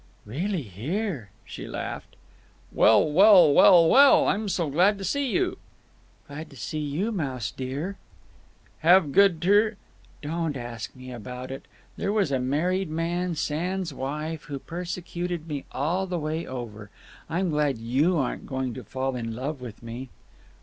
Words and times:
"Really 0.25 0.63
here!" 0.63 1.29
she 1.45 1.67
laughed. 1.67 2.15
"Well, 2.71 3.07
well, 3.11 3.53
well, 3.53 3.87
well! 3.87 4.27
I'm 4.27 4.49
so 4.49 4.67
glad 4.67 4.97
to 4.97 5.03
see 5.03 5.29
you!" 5.29 5.59
"Glad 6.27 6.49
to 6.49 6.55
see 6.55 6.79
you, 6.79 7.11
Mouse 7.11 7.51
dear." 7.51 7.97
"Have 8.79 9.11
good 9.11 9.39
tr—" 9.43 9.75
"Don't 10.23 10.57
ask 10.57 10.95
me 10.95 11.11
about 11.11 11.51
it! 11.51 11.67
There 11.97 12.11
was 12.11 12.31
a 12.31 12.39
married 12.39 12.89
man 12.89 13.35
sans 13.35 13.93
wife 13.93 14.45
who 14.45 14.57
persecuted 14.57 15.47
me 15.47 15.65
all 15.71 16.07
the 16.07 16.17
way 16.17 16.47
over. 16.47 16.89
I'm 17.29 17.51
glad 17.51 17.77
you 17.77 18.17
aren't 18.17 18.47
going 18.47 18.73
to 18.73 18.83
fall 18.83 19.15
in 19.15 19.35
love 19.35 19.61
with 19.61 19.83
me." 19.83 20.09